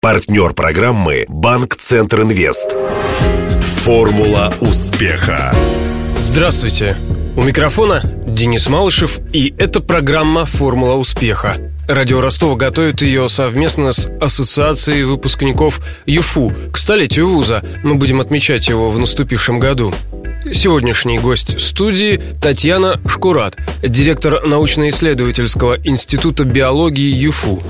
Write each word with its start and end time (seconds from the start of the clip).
Партнер 0.00 0.52
программы 0.52 1.24
«Банк 1.28 1.74
Центр 1.74 2.22
Инвест». 2.22 2.76
Формула 3.82 4.54
успеха. 4.60 5.52
Здравствуйте. 6.20 6.96
У 7.34 7.42
микрофона 7.42 8.00
Денис 8.24 8.68
Малышев, 8.68 9.18
и 9.32 9.52
это 9.58 9.80
программа 9.80 10.44
«Формула 10.44 10.94
успеха». 10.94 11.56
Радио 11.88 12.20
Ростова 12.20 12.54
готовит 12.54 13.02
ее 13.02 13.28
совместно 13.28 13.92
с 13.92 14.08
Ассоциацией 14.20 15.02
выпускников 15.02 15.80
ЮФУ. 16.06 16.52
К 16.72 16.78
столетию 16.78 17.30
вуза 17.30 17.64
мы 17.82 17.96
будем 17.96 18.20
отмечать 18.20 18.68
его 18.68 18.92
в 18.92 19.00
наступившем 19.00 19.58
году. 19.58 19.92
Сегодняшний 20.52 21.18
гость 21.18 21.60
студии 21.60 22.20
Татьяна 22.40 23.00
Шкурат, 23.08 23.56
директор 23.82 24.46
научно-исследовательского 24.46 25.76
института 25.82 26.44
биологии 26.44 27.12
ЮФУ. 27.16 27.64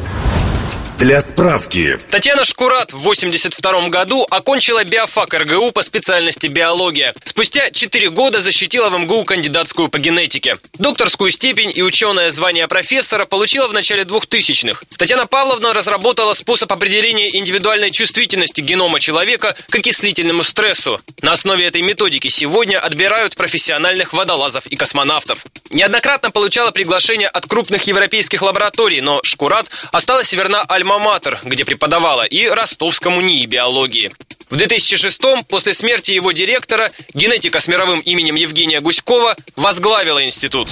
Для 0.99 1.21
справки. 1.21 1.97
Татьяна 2.11 2.45
Шкурат 2.45 2.93
в 2.93 2.99
82 2.99 3.89
году 3.89 4.27
окончила 4.29 4.83
биофак 4.83 5.33
РГУ 5.33 5.71
по 5.71 5.83
специальности 5.83 6.49
биология. 6.49 7.15
Спустя 7.23 7.71
4 7.71 8.11
года 8.11 8.41
защитила 8.41 8.91
в 8.91 8.99
МГУ 8.99 9.23
кандидатскую 9.23 9.87
по 9.91 10.01
генетике. 10.01 10.57
Докторскую 10.81 11.31
степень 11.31 11.71
и 11.73 11.83
ученое 11.83 12.33
звание 12.33 12.67
профессора 12.67 13.27
получила 13.27 13.69
в 13.69 13.73
начале 13.73 14.03
2000-х. 14.03 14.83
Татьяна 14.97 15.29
Павловна 15.29 15.73
разработала 15.73 16.35
способ 16.35 16.73
определения 16.73 17.37
индивидуальной 17.39 17.93
чувствительности 17.93 18.61
генома 18.61 18.99
человека 18.99 19.55
к 19.71 19.77
окислительному 19.77 20.43
стрессу. 20.43 20.99
На 21.23 21.35
основе 21.35 21.67
этой 21.67 21.83
методики 21.83 22.27
сегодня 22.27 22.77
отбирают 22.77 23.37
профессиональных 23.37 24.13
водолазов 24.15 24.67
и 24.67 24.75
космонавтов. 24.75 25.47
Неоднократно 25.71 26.33
получала 26.33 26.73
приглашения 26.73 27.29
от 27.29 27.47
крупных 27.47 27.85
европейских 27.85 28.43
лабораторий, 28.43 29.01
но 29.01 29.21
Шкурат 29.23 29.69
осталась 29.93 30.33
верна 30.33 30.63
Альма-Матер, 30.89 31.41
где 31.45 31.65
преподавала, 31.65 32.23
и 32.23 32.47
Ростовскому 32.47 33.21
НИИ 33.21 33.47
биологии. 33.47 34.11
В 34.49 34.55
2006-м, 34.55 35.45
после 35.45 35.75
смерти 35.75 36.13
его 36.13 36.33
директора, 36.33 36.91
генетика 37.13 37.61
с 37.61 37.69
мировым 37.69 37.99
именем 38.01 38.35
Евгения 38.35 38.81
Гуськова 38.81 39.37
возглавила 39.57 40.25
институт. 40.25 40.71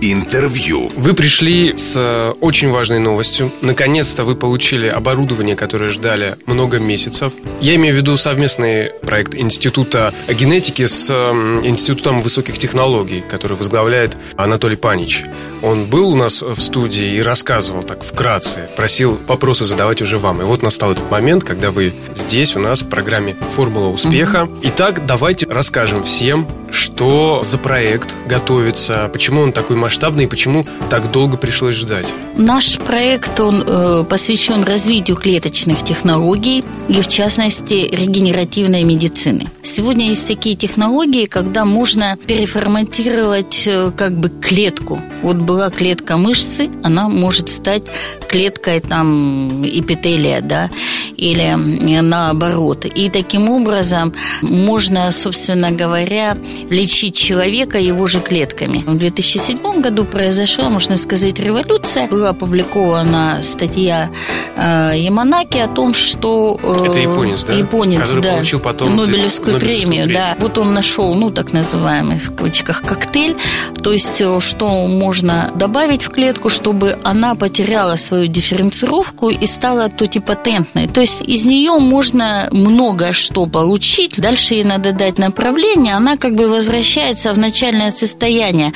Интервью. 0.00 0.92
Вы 0.94 1.12
пришли 1.12 1.76
с 1.76 1.96
э, 1.96 2.30
очень 2.40 2.70
важной 2.70 3.00
новостью. 3.00 3.50
Наконец-то 3.62 4.22
вы 4.22 4.36
получили 4.36 4.86
оборудование, 4.86 5.56
которое 5.56 5.90
ждали 5.90 6.36
много 6.46 6.78
месяцев. 6.78 7.32
Я 7.60 7.74
имею 7.74 7.94
в 7.94 7.98
виду 7.98 8.16
совместный 8.16 8.90
проект 9.02 9.34
Института 9.34 10.14
генетики 10.28 10.86
с 10.86 11.10
Институтом 11.10 12.22
высоких 12.22 12.58
технологий, 12.58 13.24
который 13.28 13.56
возглавляет 13.56 14.16
Анатолий 14.36 14.76
Панич. 14.76 15.24
Он 15.62 15.86
был 15.86 16.10
у 16.10 16.14
нас 16.14 16.42
в 16.42 16.60
студии 16.60 17.16
и 17.16 17.20
рассказывал 17.20 17.82
так 17.82 18.04
вкратце, 18.04 18.70
просил 18.76 19.18
вопросы 19.26 19.64
задавать 19.64 20.00
уже 20.00 20.16
вам. 20.16 20.40
И 20.42 20.44
вот 20.44 20.62
настал 20.62 20.92
этот 20.92 21.10
момент, 21.10 21.42
когда 21.42 21.72
вы 21.72 21.92
здесь 22.14 22.54
у 22.54 22.60
нас 22.60 22.82
в 22.82 22.88
программе 22.88 23.36
«Формула 23.56 23.88
успеха». 23.88 24.48
Итак, 24.62 25.06
давайте 25.06 25.46
расскажем 25.48 26.04
всем, 26.04 26.46
что 26.70 27.42
за 27.44 27.58
проект 27.58 28.14
готовится, 28.26 29.10
почему 29.12 29.40
он 29.40 29.52
такой 29.52 29.74
масштабный 29.74 29.87
и 30.22 30.26
почему 30.26 30.64
так 30.90 31.10
долго 31.10 31.36
пришлось 31.36 31.74
ждать. 31.74 32.12
Наш 32.36 32.78
проект, 32.78 33.40
он 33.40 33.64
э, 33.66 34.04
посвящен 34.08 34.62
развитию 34.62 35.16
клеточных 35.16 35.82
технологий 35.82 36.62
и, 36.88 37.00
в 37.00 37.08
частности, 37.08 37.74
регенеративной 37.74 38.84
медицины. 38.84 39.48
Сегодня 39.62 40.08
есть 40.08 40.28
такие 40.28 40.56
технологии, 40.56 41.26
когда 41.26 41.64
можно 41.64 42.16
переформатировать 42.16 43.64
э, 43.66 43.90
как 43.96 44.12
бы 44.12 44.28
клетку. 44.28 45.00
Вот 45.22 45.36
была 45.36 45.70
клетка 45.70 46.16
мышцы, 46.16 46.70
она 46.82 47.08
может 47.08 47.48
стать 47.48 47.82
клеткой 48.28 48.80
там 48.80 49.64
эпителия, 49.66 50.40
да, 50.40 50.70
или 51.16 51.56
наоборот. 52.00 52.86
И 52.86 53.10
таким 53.10 53.50
образом 53.50 54.14
можно, 54.42 55.10
собственно 55.10 55.72
говоря, 55.72 56.36
лечить 56.70 57.16
человека 57.16 57.78
его 57.78 58.06
же 58.06 58.20
клетками. 58.20 58.84
В 58.86 58.96
2007 58.96 59.77
году 59.80 60.04
произошла, 60.04 60.68
можно 60.70 60.96
сказать, 60.96 61.38
революция. 61.38 62.08
Была 62.08 62.30
опубликована 62.30 63.40
статья 63.42 64.10
э, 64.56 64.92
Яманаки 64.96 65.58
о 65.58 65.68
том, 65.68 65.94
что... 65.94 66.58
Э, 66.62 66.86
Это 66.86 67.00
японец, 67.00 67.44
да? 67.44 67.52
Японец, 67.52 68.00
Который 68.00 68.22
да. 68.22 68.32
получил 68.34 68.60
потом 68.60 68.96
Нобелевскую, 68.96 69.54
Нобелевскую 69.54 69.58
премию, 69.60 69.88
премию, 69.88 70.14
да. 70.14 70.36
Вот 70.40 70.58
он 70.58 70.74
нашел, 70.74 71.14
ну, 71.14 71.30
так 71.30 71.52
называемый, 71.52 72.18
в 72.18 72.34
кавычках, 72.34 72.82
коктейль, 72.82 73.36
то 73.82 73.92
есть, 73.92 74.20
э, 74.20 74.40
что 74.40 74.86
можно 74.86 75.50
добавить 75.54 76.04
в 76.04 76.10
клетку, 76.10 76.48
чтобы 76.48 76.98
она 77.02 77.34
потеряла 77.34 77.96
свою 77.96 78.26
дифференцировку 78.26 79.30
и 79.30 79.46
стала 79.46 79.88
тотипатентной. 79.88 80.88
То 80.88 81.00
есть, 81.00 81.20
из 81.20 81.46
нее 81.46 81.78
можно 81.78 82.48
много 82.52 83.12
что 83.12 83.46
получить. 83.46 84.20
Дальше 84.20 84.54
ей 84.54 84.64
надо 84.64 84.92
дать 84.92 85.18
направление, 85.18 85.94
она 85.94 86.16
как 86.16 86.34
бы 86.34 86.48
возвращается 86.48 87.32
в 87.32 87.38
начальное 87.38 87.90
состояние. 87.90 88.72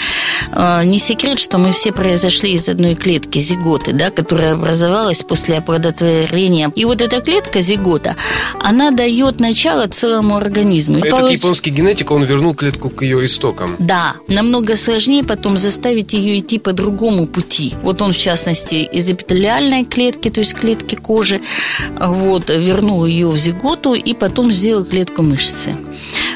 Не 0.92 0.98
секрет, 0.98 1.38
что 1.38 1.56
мы 1.56 1.72
все 1.72 1.90
произошли 1.90 2.52
из 2.52 2.68
одной 2.68 2.94
клетки, 2.94 3.38
зиготы, 3.38 3.94
да, 3.94 4.10
которая 4.10 4.52
образовалась 4.52 5.22
после 5.22 5.56
оплодотворения. 5.56 6.70
И 6.74 6.84
вот 6.84 7.00
эта 7.00 7.22
клетка 7.22 7.62
зигота, 7.62 8.14
она 8.60 8.90
дает 8.90 9.40
начало 9.40 9.86
целому 9.86 10.36
организму. 10.36 10.98
Этот 10.98 11.20
Получ... 11.20 11.38
японский 11.38 11.70
генетик, 11.70 12.10
он 12.10 12.24
вернул 12.24 12.54
клетку 12.54 12.90
к 12.90 13.00
ее 13.00 13.24
истокам. 13.24 13.74
Да, 13.78 14.16
намного 14.28 14.76
сложнее 14.76 15.24
потом 15.24 15.56
заставить 15.56 16.12
ее 16.12 16.40
идти 16.40 16.58
по 16.58 16.74
другому 16.74 17.26
пути. 17.26 17.72
Вот 17.82 18.02
он, 18.02 18.12
в 18.12 18.18
частности, 18.18 18.74
из 18.74 19.08
эпителиальной 19.08 19.86
клетки, 19.86 20.28
то 20.28 20.40
есть 20.40 20.52
клетки 20.52 20.96
кожи, 20.96 21.40
вот, 21.98 22.50
вернул 22.50 23.06
ее 23.06 23.28
в 23.28 23.36
зиготу 23.38 23.94
и 23.94 24.12
потом 24.12 24.52
сделал 24.52 24.84
клетку 24.84 25.22
мышцы. 25.22 25.74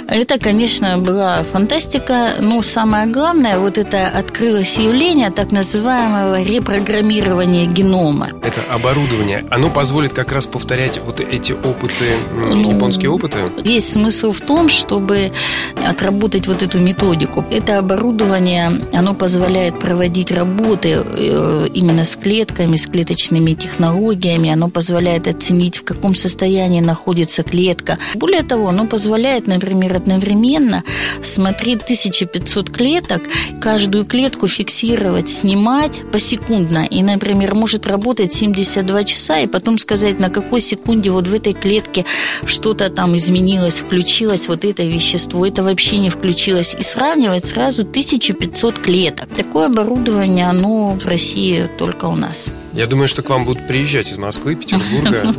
Это, 0.08 0.38
конечно, 0.38 0.98
была 0.98 1.42
фантастика, 1.42 2.30
но 2.40 2.62
самое 2.62 3.06
главное, 3.06 3.58
вот 3.58 3.76
это 3.76 4.06
открылось 4.06 4.78
явление 4.78 5.30
так 5.30 5.50
называемого 5.50 6.42
репрограммирования 6.42 7.66
генома. 7.66 8.28
Это 8.42 8.60
оборудование, 8.70 9.44
оно 9.50 9.68
позволит 9.68 10.12
как 10.12 10.32
раз 10.32 10.46
повторять 10.46 11.00
вот 11.04 11.20
эти 11.20 11.52
опыты, 11.52 12.04
ну, 12.32 12.72
японские 12.72 13.10
опыты? 13.10 13.38
Есть 13.64 13.92
смысл 13.92 14.30
в 14.30 14.40
том, 14.40 14.68
чтобы 14.68 15.32
отработать 15.84 16.46
вот 16.46 16.62
эту 16.62 16.78
методику. 16.78 17.44
Это 17.50 17.78
оборудование, 17.78 18.70
оно 18.92 19.14
позволяет 19.14 19.78
проводить 19.80 20.30
работы 20.30 21.02
э, 21.04 21.68
именно 21.74 22.04
с 22.04 22.16
клетками, 22.16 22.76
с 22.76 22.86
клеточными 22.86 23.54
технологиями, 23.54 24.50
оно 24.50 24.68
позволяет 24.68 25.26
оценить, 25.26 25.78
в 25.78 25.84
каком 25.84 26.14
состоянии 26.14 26.80
находится 26.80 27.42
клетка. 27.42 27.98
Более 28.14 28.42
того, 28.42 28.68
оно 28.68 28.86
позволяет, 28.86 29.48
например, 29.48 29.95
одновременно 29.96 30.84
смотреть 31.22 31.82
1500 31.82 32.70
клеток, 32.70 33.22
каждую 33.60 34.04
клетку 34.04 34.46
фиксировать, 34.46 35.28
снимать 35.28 36.02
посекундно. 36.12 36.86
И, 36.86 37.02
например, 37.02 37.54
может 37.54 37.86
работать 37.86 38.32
72 38.32 39.04
часа 39.04 39.40
и 39.40 39.46
потом 39.46 39.78
сказать, 39.78 40.20
на 40.20 40.30
какой 40.30 40.60
секунде 40.60 41.10
вот 41.10 41.26
в 41.28 41.34
этой 41.34 41.52
клетке 41.52 42.04
что-то 42.44 42.90
там 42.90 43.16
изменилось, 43.16 43.80
включилось 43.80 44.48
вот 44.48 44.64
это 44.64 44.84
вещество, 44.84 45.46
это 45.46 45.62
вообще 45.62 45.98
не 45.98 46.10
включилось. 46.10 46.76
И 46.78 46.82
сравнивать 46.82 47.46
сразу 47.46 47.82
1500 47.82 48.78
клеток. 48.78 49.28
Такое 49.34 49.66
оборудование, 49.66 50.46
оно 50.46 50.92
в 50.92 51.06
России 51.06 51.68
только 51.78 52.06
у 52.06 52.16
нас. 52.16 52.52
Я 52.76 52.86
думаю, 52.86 53.08
что 53.08 53.22
к 53.22 53.30
вам 53.30 53.46
будут 53.46 53.66
приезжать 53.66 54.10
из 54.10 54.18
Москвы, 54.18 54.54
Петербурга. 54.54 55.32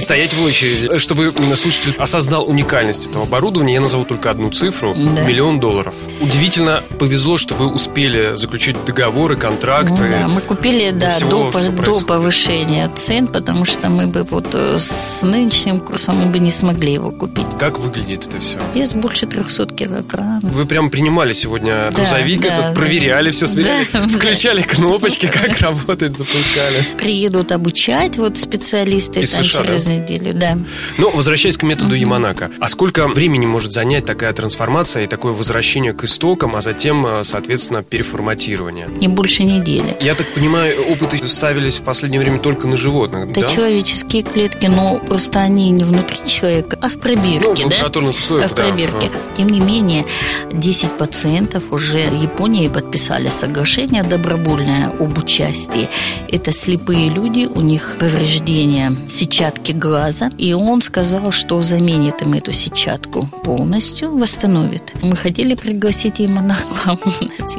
Стоять 0.00 0.32
в 0.32 0.42
очереди. 0.42 0.96
Чтобы 0.96 1.30
слушатель 1.56 1.94
осознал 1.98 2.48
уникальность 2.48 3.08
этого 3.08 3.24
оборудования, 3.24 3.74
я 3.74 3.80
назову 3.82 4.06
только 4.06 4.30
одну 4.30 4.50
цифру. 4.50 4.94
Миллион 4.94 5.60
долларов. 5.60 5.94
Удивительно 6.22 6.82
повезло, 6.98 7.36
что 7.36 7.54
вы 7.54 7.66
успели 7.66 8.34
заключить 8.36 8.82
договоры, 8.86 9.36
контракты. 9.36 10.08
Да, 10.08 10.26
мы 10.26 10.40
купили, 10.40 10.90
да, 10.90 11.18
до, 11.20 11.52
до 11.84 12.00
повышения 12.00 12.90
цен, 12.94 13.26
потому 13.26 13.66
что 13.66 13.90
мы 13.90 14.06
бы 14.06 14.22
вот 14.22 14.54
э, 14.54 14.78
с 14.78 15.22
нынешним 15.22 15.80
курсом 15.80 16.16
мы 16.16 16.32
бы 16.32 16.38
не 16.38 16.50
смогли 16.50 16.94
его 16.94 17.10
купить. 17.10 17.46
Как 17.58 17.78
выглядит 17.78 18.26
это 18.26 18.40
все? 18.40 18.58
Вес 18.74 18.94
больше 18.94 19.26
300 19.26 19.66
килограмм. 19.66 20.40
Вы 20.40 20.64
прям 20.64 20.88
принимали 20.88 21.34
сегодня 21.34 21.90
грузовик, 21.90 22.40
да, 22.40 22.54
этот, 22.54 22.74
проверяли 22.74 23.30
все, 23.32 23.46
сверяли, 23.46 23.84
включали 24.16 24.62
кнопочки, 24.62 25.26
как 25.26 25.60
работает 25.60 25.89
работать 25.90 26.16
запускали. 26.16 26.96
Приедут 26.98 27.52
обучать 27.52 28.16
вот 28.16 28.38
специалисты 28.38 29.20
Из 29.20 29.32
там 29.32 29.44
США, 29.44 29.64
через 29.64 29.84
да? 29.84 29.92
неделю, 29.92 30.34
да. 30.34 30.58
Ну, 30.98 31.10
возвращаясь 31.10 31.56
к 31.56 31.62
методу 31.62 31.90
угу. 31.90 31.94
Яманака, 31.94 32.50
а 32.60 32.68
сколько 32.68 33.08
времени 33.08 33.46
может 33.46 33.72
занять 33.72 34.04
такая 34.04 34.32
трансформация 34.32 35.04
и 35.04 35.06
такое 35.06 35.32
возвращение 35.32 35.92
к 35.92 36.04
истокам, 36.04 36.54
а 36.56 36.60
затем, 36.60 37.06
э, 37.06 37.24
соответственно, 37.24 37.82
переформатирование? 37.82 38.88
Не 39.00 39.08
больше 39.08 39.44
недели. 39.44 39.96
Я 40.00 40.14
так 40.14 40.26
понимаю, 40.28 40.80
опыты 40.90 41.26
ставились 41.28 41.78
в 41.78 41.82
последнее 41.82 42.20
время 42.20 42.38
только 42.38 42.66
на 42.66 42.76
животных, 42.76 43.30
Это 43.30 43.42
да? 43.42 43.46
человеческие 43.48 44.22
клетки, 44.22 44.66
но 44.66 44.98
просто 44.98 45.40
они 45.40 45.70
не 45.70 45.84
внутри 45.84 46.18
человека, 46.26 46.78
а 46.80 46.88
в 46.88 46.98
пробирке, 46.98 47.40
ну, 47.40 47.54
в 47.54 47.92
да? 47.92 48.00
условиях, 48.00 48.50
а 48.50 48.52
в 48.52 48.54
пробирке. 48.54 49.10
Да. 49.12 49.34
Тем 49.34 49.48
не 49.48 49.60
менее, 49.60 50.04
10 50.52 50.92
пациентов 50.92 51.64
уже 51.70 52.08
в 52.08 52.22
Японии 52.22 52.68
подписали 52.68 53.30
соглашение 53.30 54.02
добровольное 54.02 54.92
об 55.00 55.18
участии 55.18 55.79
пациентки– 55.80 55.88
это 56.28 56.52
слепые 56.52 57.08
люди, 57.08 57.46
у 57.46 57.60
них 57.60 57.96
повреждения 57.98 58.94
сетчатки 59.08 59.72
глаза, 59.72 60.30
и 60.38 60.52
он 60.52 60.82
сказал, 60.82 61.32
что 61.32 61.60
заменит 61.60 62.22
им 62.22 62.34
эту 62.34 62.52
сетчатку 62.52 63.26
полностью, 63.44 64.16
восстановит. 64.16 64.94
Мы 65.02 65.16
хотели 65.16 65.54
пригласить 65.54 66.18
ему 66.18 66.40
на 66.40 66.56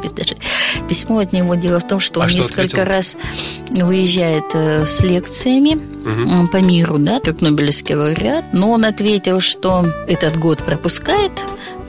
есть 0.02 0.14
даже 0.14 0.36
письмо 0.88 1.18
от 1.18 1.32
него. 1.32 1.54
Дело 1.54 1.80
в 1.80 1.86
том, 1.86 2.00
что 2.00 2.20
а 2.20 2.24
он 2.24 2.28
что 2.28 2.38
несколько 2.38 2.62
ответил? 2.62 2.84
раз 2.84 3.16
выезжает 3.70 4.44
э, 4.54 4.84
с 4.86 5.02
лекциями 5.02 5.74
угу. 5.74 6.48
по 6.48 6.56
миру, 6.56 6.98
да, 6.98 7.20
как 7.20 7.40
Нобелевский 7.40 7.94
лауреат, 7.94 8.46
но 8.52 8.70
он 8.70 8.84
ответил, 8.84 9.40
что 9.40 9.86
этот 10.06 10.38
год 10.38 10.58
пропускает, 10.58 11.32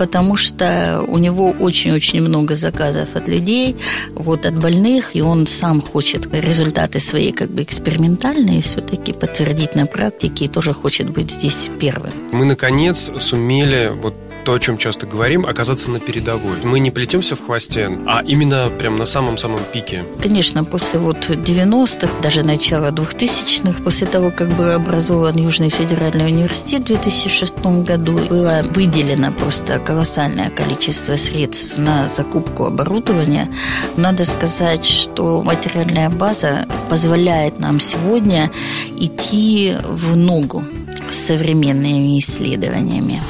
потому 0.03 0.35
что 0.35 1.01
у 1.07 1.17
него 1.17 1.51
очень-очень 1.51 2.21
много 2.21 2.55
заказов 2.55 3.15
от 3.15 3.29
людей, 3.29 3.77
вот 4.15 4.45
от 4.45 4.53
больных, 4.53 5.15
и 5.15 5.21
он 5.21 5.47
сам 5.47 5.81
хочет 5.81 6.27
результаты 6.33 7.00
свои 7.00 7.31
как 7.31 7.50
бы 7.50 7.63
экспериментальные 7.63 8.61
все-таки 8.61 9.13
подтвердить 9.13 9.75
на 9.75 9.85
практике 9.85 10.45
и 10.45 10.47
тоже 10.50 10.73
хочет 10.73 11.09
быть 11.09 11.31
здесь 11.31 11.71
первым. 11.79 12.11
Мы, 12.33 12.44
наконец, 12.44 13.13
сумели 13.17 13.94
вот 13.95 14.13
то, 14.44 14.54
о 14.54 14.60
чем 14.60 14.78
часто 14.78 15.07
говорим, 15.07 15.45
оказаться 15.45 15.90
на 15.90 16.00
передовой. 16.00 16.57
Мы 16.63 16.80
не 16.80 16.92
плетемся 16.92 17.36
в 17.36 17.45
хвосте, 17.45 17.90
а 18.06 18.22
именно 18.25 18.69
прям 18.69 18.98
на 18.98 19.06
самом-самом 19.06 19.62
пике. 19.72 20.04
Конечно, 20.22 20.63
после 20.63 21.00
вот 21.00 21.30
90-х, 21.30 22.10
даже 22.22 22.44
начала 22.44 22.92
2000-х, 22.92 23.84
после 23.84 24.07
того, 24.07 24.31
как 24.31 24.50
был 24.50 24.72
образован 24.72 25.36
Южный 25.36 25.69
федеральный 25.69 26.28
университет 26.28 26.81
в 26.81 26.86
2006 26.86 27.56
году, 27.86 28.19
было 28.30 28.66
выделено 28.74 29.31
просто 29.31 29.80
колоссальное 29.80 30.50
количество 30.50 31.16
средств 31.16 31.78
на 31.78 32.07
закупку 32.07 32.66
оборудования. 32.66 33.50
Надо 33.98 34.25
сказать, 34.25 34.86
что 34.86 35.42
материальная 35.42 36.10
база 36.10 36.68
позволяет 36.90 37.60
нам 37.60 37.80
сегодня 37.80 38.51
идти 38.98 39.75
в 39.84 40.16
ногу 40.16 40.63
с 41.10 41.16
современными 41.16 42.19
исследованиями. 42.19 43.22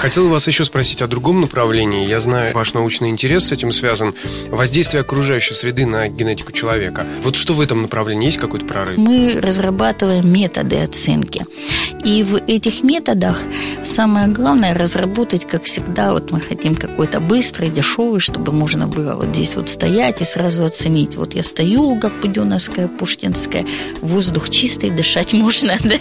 Хотел 0.00 0.28
вас 0.28 0.46
еще 0.46 0.64
спросить 0.64 1.02
о 1.02 1.06
другом 1.06 1.42
направлении. 1.42 2.08
Я 2.08 2.20
знаю, 2.20 2.54
ваш 2.54 2.72
научный 2.72 3.10
интерес 3.10 3.48
с 3.48 3.52
этим 3.52 3.70
связан. 3.70 4.14
Воздействие 4.48 5.02
окружающей 5.02 5.52
среды 5.52 5.84
на 5.84 6.08
генетику 6.08 6.52
человека. 6.52 7.06
Вот 7.22 7.36
что 7.36 7.52
в 7.52 7.60
этом 7.60 7.82
направлении? 7.82 8.24
Есть 8.24 8.38
какой-то 8.38 8.64
прорыв? 8.64 8.96
Мы 8.96 9.38
разрабатываем 9.42 10.26
методы 10.32 10.76
оценки. 10.76 11.44
И 12.02 12.22
в 12.22 12.36
этих 12.46 12.82
методах 12.82 13.42
самое 13.84 14.28
главное 14.28 14.72
разработать, 14.72 15.46
как 15.46 15.64
всегда, 15.64 16.14
вот 16.14 16.30
мы 16.30 16.40
хотим 16.40 16.76
какой-то 16.76 17.20
быстрый, 17.20 17.68
дешевый, 17.68 18.20
чтобы 18.20 18.52
можно 18.52 18.86
было 18.86 19.16
вот 19.16 19.36
здесь 19.36 19.54
вот 19.56 19.68
стоять 19.68 20.22
и 20.22 20.24
сразу 20.24 20.64
оценить. 20.64 21.16
Вот 21.16 21.34
я 21.34 21.42
стою, 21.42 22.00
как 22.00 22.18
Буденовская, 22.20 22.88
Пушкинская, 22.88 23.66
воздух 24.00 24.48
чистый, 24.48 24.88
дышать 24.88 25.32
можно, 25.34 25.76
да? 25.84 25.96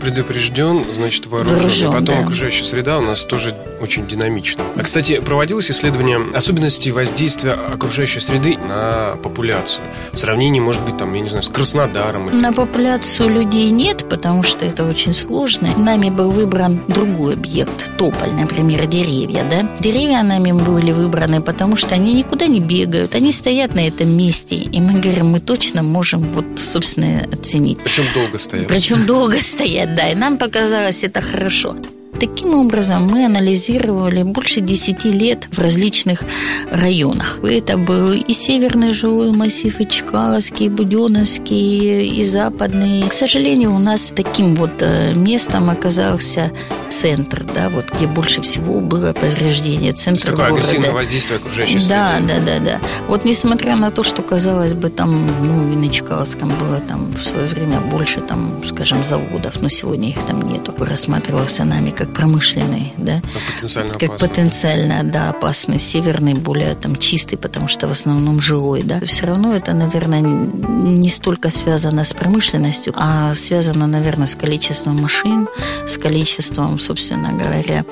Предупрежден, 0.00 0.84
значит 0.94 1.26
вооружен. 1.26 1.56
вооружен 1.56 1.90
и 1.90 1.92
потом 1.92 2.14
да. 2.14 2.22
окружающая 2.22 2.64
среда 2.64 2.99
у 3.00 3.02
нас 3.02 3.24
тоже 3.24 3.54
очень 3.80 4.06
динамична. 4.06 4.62
А, 4.76 4.82
кстати, 4.82 5.20
проводилось 5.20 5.70
исследование 5.70 6.20
особенностей 6.34 6.92
воздействия 6.92 7.52
окружающей 7.52 8.20
среды 8.20 8.56
на 8.58 9.16
популяцию. 9.22 9.84
В 10.12 10.18
сравнении, 10.18 10.60
может 10.60 10.82
быть, 10.82 10.96
там, 10.96 11.12
я 11.14 11.20
не 11.20 11.28
знаю, 11.28 11.42
с 11.42 11.48
Краснодаром. 11.48 12.30
Или... 12.30 12.36
На 12.36 12.52
популяцию 12.52 13.30
людей 13.30 13.70
нет, 13.70 14.08
потому 14.08 14.42
что 14.42 14.64
это 14.66 14.84
очень 14.84 15.14
сложно. 15.14 15.76
Нами 15.76 16.10
был 16.10 16.30
выбран 16.30 16.82
другой 16.88 17.34
объект, 17.34 17.90
тополь, 17.96 18.32
например, 18.32 18.86
деревья, 18.86 19.44
да. 19.48 19.66
Деревья 19.80 20.22
нами 20.22 20.52
были 20.52 20.92
выбраны, 20.92 21.40
потому 21.40 21.76
что 21.76 21.94
они 21.94 22.14
никуда 22.14 22.46
не 22.46 22.60
бегают, 22.60 23.14
они 23.14 23.32
стоят 23.32 23.74
на 23.74 23.86
этом 23.86 24.16
месте. 24.16 24.56
И 24.56 24.80
мы 24.80 25.00
говорим, 25.00 25.28
мы 25.28 25.40
точно 25.40 25.82
можем 25.82 26.20
вот, 26.20 26.44
собственно, 26.56 27.26
оценить. 27.32 27.78
Причем 27.78 28.04
долго 28.14 28.38
стоят. 28.38 28.68
Причем 28.68 29.06
долго 29.06 29.36
стоят, 29.40 29.94
да. 29.94 30.10
И 30.10 30.14
нам 30.14 30.36
показалось 30.36 31.02
это 31.02 31.20
хорошо. 31.20 31.74
Таким 32.20 32.54
образом, 32.54 33.06
мы 33.06 33.24
анализировали 33.24 34.22
больше 34.24 34.60
10 34.60 35.04
лет 35.06 35.48
в 35.50 35.58
различных 35.58 36.22
районах. 36.70 37.38
Это 37.42 37.78
был 37.78 38.12
и 38.12 38.32
северный 38.34 38.92
жилой 38.92 39.30
массив, 39.30 39.80
и 39.80 39.88
Чкаловский, 39.88 40.66
и 40.66 40.68
Буденовский, 40.68 42.08
и 42.08 42.22
западный. 42.24 43.08
К 43.08 43.12
сожалению, 43.14 43.74
у 43.74 43.78
нас 43.78 44.12
таким 44.14 44.54
вот 44.54 44.82
э, 44.82 45.14
местом 45.14 45.70
оказался 45.70 46.52
центр, 46.90 47.42
да, 47.54 47.70
вот 47.70 47.86
где 47.90 48.06
больше 48.06 48.42
всего 48.42 48.80
было 48.80 49.14
повреждение. 49.14 49.92
Центр 49.92 50.26
такое 50.26 50.50
города. 50.50 50.62
агрессивное 50.62 50.92
воздействие 50.92 51.38
окружающей 51.38 51.80
среды. 51.80 51.88
Да, 51.88 52.20
да, 52.20 52.40
да, 52.40 52.58
да. 52.58 52.80
Вот 53.08 53.24
несмотря 53.24 53.76
на 53.76 53.90
то, 53.90 54.02
что, 54.02 54.22
казалось 54.22 54.74
бы, 54.74 54.90
там, 54.90 55.26
ну, 55.42 55.72
и 55.72 55.76
на 55.76 55.90
Чкаловском 55.90 56.50
было 56.58 56.80
там 56.80 57.10
в 57.12 57.24
свое 57.24 57.46
время 57.46 57.80
больше, 57.80 58.20
там, 58.20 58.60
скажем, 58.66 59.04
заводов, 59.04 59.62
но 59.62 59.70
сегодня 59.70 60.10
их 60.10 60.18
там 60.26 60.42
нету. 60.42 60.74
Рассматривался 60.78 61.64
нами 61.64 61.90
как 61.90 62.09
промышленный, 62.10 62.92
да, 62.98 63.20
как 63.22 63.42
потенциально, 63.54 63.94
как 63.94 64.18
потенциально 64.18 65.04
да, 65.04 65.30
опасный, 65.30 65.78
северный 65.78 66.34
более 66.34 66.74
там 66.74 66.96
чистый, 66.96 67.36
потому 67.36 67.68
что 67.68 67.88
в 67.88 67.92
основном 67.92 68.40
жилой, 68.40 68.82
да. 68.82 69.00
Все 69.00 69.26
равно 69.26 69.54
это, 69.54 69.72
наверное, 69.72 70.20
не 70.20 71.08
столько 71.08 71.50
связано 71.50 72.04
с 72.04 72.12
промышленностью, 72.12 72.92
а 72.96 73.34
связано, 73.34 73.86
наверное, 73.86 74.26
с 74.26 74.34
количеством 74.34 75.00
машин, 75.00 75.48
с 75.86 75.98
количеством, 75.98 76.78
собственно 76.78 77.32
говоря, 77.32 77.84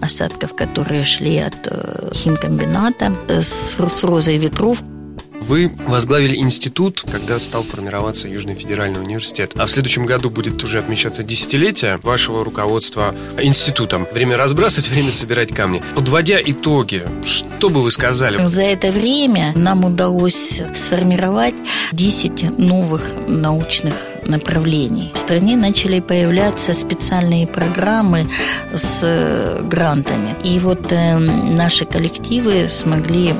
осадков, 0.00 0.54
которые 0.54 1.04
шли 1.04 1.38
от 1.38 1.54
э, 1.66 2.10
химкомбината, 2.12 3.12
с, 3.28 3.78
с 3.78 4.04
розой 4.04 4.38
ветров, 4.38 4.82
вы 5.40 5.70
возглавили 5.86 6.36
институт, 6.36 7.04
когда 7.10 7.38
стал 7.38 7.62
формироваться 7.62 8.28
Южный 8.28 8.54
федеральный 8.54 9.00
университет. 9.00 9.52
А 9.56 9.66
в 9.66 9.70
следующем 9.70 10.06
году 10.06 10.30
будет 10.30 10.62
уже 10.62 10.78
отмечаться 10.78 11.22
десятилетие 11.22 11.98
вашего 12.02 12.44
руководства 12.44 13.14
институтом. 13.38 14.06
Время 14.12 14.36
разбрасывать, 14.36 14.88
время 14.90 15.10
собирать 15.10 15.54
камни. 15.54 15.82
Подводя 15.94 16.40
итоги, 16.42 17.04
что 17.24 17.68
бы 17.68 17.82
вы 17.82 17.90
сказали? 17.90 18.44
За 18.46 18.62
это 18.62 18.90
время 18.90 19.52
нам 19.56 19.84
удалось 19.84 20.62
сформировать 20.74 21.54
10 21.92 22.58
новых 22.58 23.12
научных 23.26 23.94
направлений. 24.26 25.12
В 25.14 25.18
стране 25.18 25.56
начали 25.56 26.00
появляться 26.00 26.72
специальные 26.72 27.46
программы 27.46 28.26
с 28.72 29.60
грантами. 29.64 30.34
И 30.42 30.58
вот 30.58 30.90
э, 30.92 31.18
наши 31.18 31.84
коллективы 31.84 32.66
смогли 32.68 33.34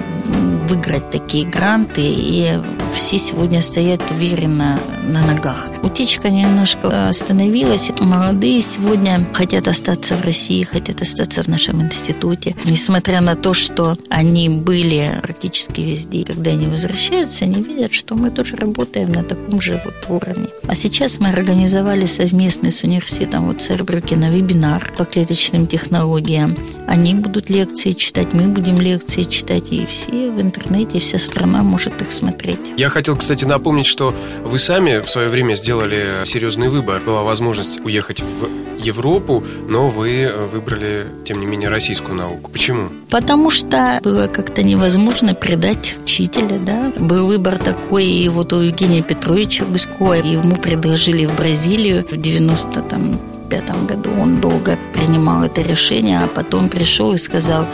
выиграть 0.69 1.11
такие 1.11 1.47
гранты, 1.47 2.03
и 2.03 2.59
все 2.95 3.19
сегодня 3.19 3.61
стоят 3.61 4.03
уверенно 4.11 4.79
на 5.07 5.27
ногах. 5.27 5.69
Утечка 5.83 6.31
немножко 6.31 7.09
остановилась. 7.09 7.93
Молодые 8.01 8.61
сегодня 8.61 9.27
хотят 9.33 9.69
остаться 9.69 10.17
в 10.17 10.25
России, 10.25 10.63
хотят 10.63 11.03
остаться 11.03 11.43
в 11.43 11.49
нашем 11.49 11.83
институте. 11.83 12.55
Несмотря 12.65 13.21
на 13.21 13.35
то, 13.35 13.53
что 13.53 13.97
они 14.09 14.49
были 14.49 15.11
практически 15.23 15.81
везде, 15.83 16.25
когда 16.25 16.53
они 16.53 16.67
возвращаются, 16.67 17.45
они 17.45 17.63
видят, 17.63 17.93
что 17.93 18.15
мы 18.15 18.31
тоже 18.31 18.57
работаем 18.57 19.13
на 19.13 19.23
таком 19.23 19.61
же 19.61 19.81
вот 19.85 19.95
уровне. 20.09 20.47
А 20.67 20.75
сейчас 20.75 21.21
мы 21.21 21.29
организовали 21.29 22.07
совместный 22.07 22.73
с 22.73 22.83
университетом 22.83 23.47
вот 23.47 23.61
Цербрюкена 23.61 24.31
вебинар 24.31 24.93
по 24.97 25.05
клеточным 25.05 25.67
технологиям. 25.67 26.57
Они 26.87 27.15
будут 27.15 27.51
лекции 27.51 27.93
читать, 27.93 28.35
мы 28.35 28.49
будем 28.49 28.81
лекции 28.81 29.23
читать, 29.23 29.73
и 29.73 29.87
все 29.87 30.31
в 30.31 30.41
интернете, 30.41 30.99
вся 30.99 31.19
страна 31.19 31.63
может 31.63 32.01
их 32.03 32.13
смотреть. 32.13 32.73
Я 32.77 32.89
хотел, 32.89 33.17
кстати, 33.17 33.45
напомнить, 33.45 33.87
что 33.87 34.15
вы 34.43 34.59
сами 34.59 35.01
в 35.01 35.09
свое 35.09 35.29
время 35.29 35.55
сделали 35.55 36.25
серьезный 36.25 36.69
выбор. 36.69 37.01
Была 37.01 37.23
возможность 37.23 37.81
уехать 37.85 38.21
в 38.21 38.79
Европу, 38.79 39.43
но 39.67 39.89
вы 39.89 40.33
выбрали, 40.53 41.07
тем 41.25 41.41
не 41.41 41.47
менее, 41.47 41.69
российскую 41.69 42.17
науку. 42.17 42.51
Почему? 42.51 42.91
Потому 43.11 43.51
что 43.51 44.01
было 44.03 44.27
как-то 44.27 44.63
невозможно 44.63 45.35
предать 45.35 45.97
учителя, 46.03 46.59
да. 46.59 46.93
Был 46.99 47.27
выбор 47.27 47.57
такой, 47.57 48.07
и 48.07 48.29
вот 48.29 48.53
у 48.53 48.61
Евгения 48.61 49.03
Петровича 49.03 49.65
Гуськова, 49.65 50.15
ему 50.15 50.57
предложили 50.57 51.25
в 51.25 51.35
Бразилию 51.35 52.07
в 52.11 52.17
90 52.17 52.83
там 52.83 53.19
1995 53.47 53.87
году. 53.87 54.11
Он 54.21 54.41
долго 54.41 54.79
принимал 54.93 55.45
это 55.45 55.63
решение, 55.63 56.21
а 56.21 56.27
потом 56.27 56.69
пришел 56.69 57.13
и 57.13 57.19
сказал, 57.19 57.67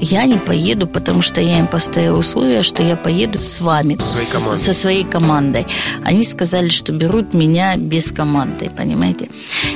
я 0.00 0.24
не 0.24 0.38
поеду, 0.38 0.86
потому 0.86 1.22
что 1.22 1.40
я 1.40 1.58
им 1.58 1.66
поставил 1.66 2.18
условие, 2.18 2.62
что 2.62 2.82
я 2.82 2.96
поеду 2.96 3.38
с 3.38 3.60
вами, 3.60 3.96
со 3.98 4.06
своей 4.06 4.30
командой. 4.30 4.58
Со 4.58 4.72
своей 4.72 5.04
командой. 5.04 5.66
Они 6.04 6.22
сказали, 6.24 6.68
что 6.68 6.92
берут 6.92 7.34
меня 7.34 7.76
без 7.76 8.12
команды, 8.12 8.70
понимаете? 8.76 9.28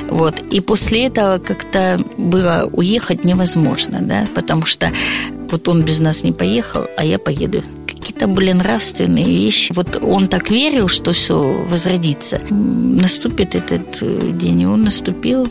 Вот. 0.09 0.39
И 0.51 0.61
после 0.61 1.07
этого 1.07 1.39
как-то 1.39 1.99
было 2.17 2.69
уехать 2.71 3.25
невозможно, 3.25 3.99
да, 4.01 4.27
потому 4.35 4.65
что 4.65 4.91
вот 5.51 5.67
он 5.67 5.83
без 5.83 5.99
нас 5.99 6.23
не 6.23 6.31
поехал, 6.31 6.85
а 6.97 7.05
я 7.05 7.19
поеду 7.19 7.63
какие-то 8.03 8.27
были 8.27 8.51
нравственные 8.51 9.25
вещи. 9.25 9.71
Вот 9.73 9.97
он 10.01 10.27
так 10.27 10.51
верил, 10.51 10.89
что 10.89 11.13
все 11.13 11.35
возродится. 11.69 12.41
Наступит 12.49 13.55
этот 13.55 14.01
э, 14.01 14.31
день, 14.33 14.61
и 14.61 14.65
он 14.65 14.83
наступил. 14.83 15.47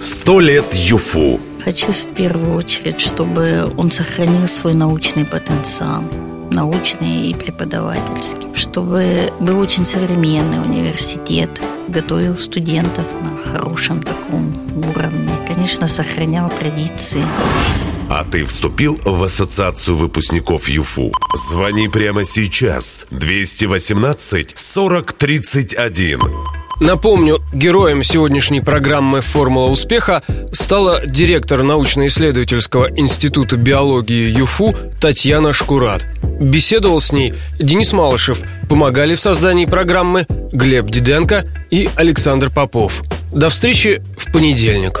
Сто 0.00 0.40
лет 0.40 0.74
ЮФУ. 0.74 1.38
Хочу 1.64 1.92
в 1.92 2.14
первую 2.16 2.56
очередь, 2.56 3.00
чтобы 3.00 3.72
он 3.76 3.92
сохранил 3.92 4.48
свой 4.48 4.74
научный 4.74 5.24
потенциал 5.24 6.02
научные 6.50 7.30
и 7.30 7.34
преподавательские, 7.34 8.54
чтобы 8.54 9.32
был 9.40 9.58
очень 9.58 9.84
современный 9.84 10.62
университет, 10.62 11.50
готовил 11.88 12.36
студентов 12.36 13.08
на 13.22 13.52
хорошем 13.52 14.00
таком 14.00 14.54
уровне, 14.76 15.32
конечно, 15.48 15.88
сохранял 15.88 16.48
традиции. 16.50 17.24
А 18.08 18.24
ты 18.24 18.44
вступил 18.44 18.98
в 19.04 19.22
ассоциацию 19.22 19.96
выпускников 19.96 20.68
ЮФУ? 20.68 21.12
Звони 21.34 21.88
прямо 21.88 22.24
сейчас. 22.24 23.06
218 23.10 24.52
40 24.54 25.12
31. 25.12 26.20
Напомню, 26.80 27.40
героем 27.52 28.02
сегодняшней 28.02 28.60
программы 28.60 29.20
«Формула 29.20 29.70
успеха» 29.70 30.22
стала 30.52 31.06
директор 31.06 31.62
научно-исследовательского 31.62 32.90
института 32.98 33.56
биологии 33.56 34.36
ЮФУ 34.36 34.74
Татьяна 35.00 35.52
Шкурат. 35.52 36.04
Беседовал 36.40 37.00
с 37.00 37.12
ней 37.12 37.32
Денис 37.60 37.92
Малышев. 37.92 38.38
Помогали 38.68 39.14
в 39.14 39.20
создании 39.20 39.66
программы 39.66 40.26
Глеб 40.52 40.86
Диденко 40.86 41.46
и 41.70 41.88
Александр 41.94 42.50
Попов. 42.50 43.02
До 43.32 43.50
встречи 43.50 44.02
в 44.18 44.32
понедельник. 44.32 45.00